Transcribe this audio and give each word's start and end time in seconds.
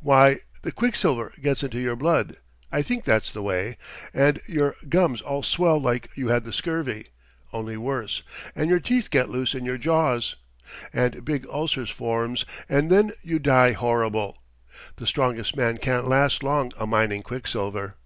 "Why, 0.00 0.38
the 0.62 0.72
quicksilver 0.72 1.34
gets 1.38 1.62
into 1.62 1.78
your 1.78 1.96
blood; 1.96 2.38
I 2.72 2.80
think 2.80 3.04
that's 3.04 3.30
the 3.30 3.42
way. 3.42 3.76
And 4.14 4.40
your 4.46 4.74
gums 4.88 5.20
all 5.20 5.42
swell 5.42 5.78
like 5.78 6.08
you 6.16 6.28
had 6.28 6.44
the 6.44 6.52
scurvy, 6.54 7.08
only 7.52 7.76
worse, 7.76 8.22
and 8.54 8.70
your 8.70 8.80
teeth 8.80 9.10
get 9.10 9.28
loose 9.28 9.54
in 9.54 9.66
your 9.66 9.76
jaws. 9.76 10.34
And 10.94 11.26
big 11.26 11.46
ulcers 11.50 11.90
forms, 11.90 12.46
and 12.70 12.90
then 12.90 13.12
you 13.22 13.38
die 13.38 13.72
horrible. 13.72 14.38
The 14.96 15.06
strongest 15.06 15.54
man 15.58 15.76
can't 15.76 16.08
last 16.08 16.42
long 16.42 16.72
a 16.78 16.86
mining 16.86 17.22
quicksilver." 17.22 17.96